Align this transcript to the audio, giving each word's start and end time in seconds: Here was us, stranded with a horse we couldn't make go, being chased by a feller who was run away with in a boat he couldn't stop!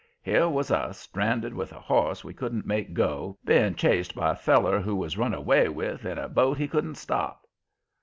Here 0.23 0.49
was 0.49 0.71
us, 0.71 0.97
stranded 0.97 1.53
with 1.53 1.71
a 1.71 1.79
horse 1.79 2.23
we 2.23 2.33
couldn't 2.33 2.65
make 2.65 2.95
go, 2.95 3.37
being 3.45 3.75
chased 3.75 4.15
by 4.15 4.31
a 4.31 4.35
feller 4.35 4.79
who 4.79 4.95
was 4.95 5.15
run 5.15 5.35
away 5.35 5.69
with 5.69 6.05
in 6.07 6.17
a 6.17 6.27
boat 6.27 6.57
he 6.57 6.67
couldn't 6.67 6.95
stop! 6.95 7.45